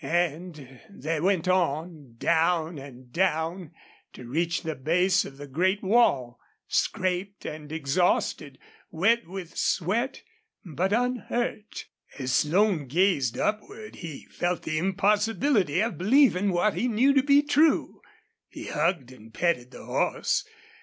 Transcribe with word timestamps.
And 0.03 0.81
they 0.89 1.19
went 1.19 1.47
on, 1.47 2.15
down 2.17 2.79
and 2.79 3.13
down, 3.13 3.69
to 4.13 4.25
reach 4.25 4.63
the 4.63 4.73
base 4.73 5.25
of 5.25 5.37
the 5.37 5.45
great 5.45 5.83
wall, 5.83 6.39
scraped 6.67 7.45
and 7.45 7.71
exhausted, 7.71 8.57
wet 8.89 9.27
with 9.27 9.55
sweat, 9.55 10.23
but 10.65 10.91
unhurt. 10.91 11.85
As 12.17 12.33
Slone 12.33 12.87
gazed 12.87 13.37
upward 13.37 13.97
he 13.97 14.25
felt 14.25 14.63
the 14.63 14.79
impossibility 14.79 15.81
of 15.81 15.99
believing 15.99 16.49
what 16.49 16.73
he 16.73 16.87
knew 16.87 17.13
to 17.13 17.21
be 17.21 17.43
true. 17.43 18.01
He 18.47 18.69
hugged 18.69 19.11
and 19.11 19.31
petted 19.31 19.69
the 19.69 19.85
horse. 19.85 20.43